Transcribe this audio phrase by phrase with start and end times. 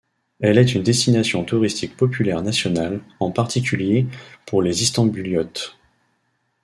[0.39, 4.07] Elle est une destination touristique populaire nationale, en particulier
[4.47, 5.77] pour les Istanbuliotes.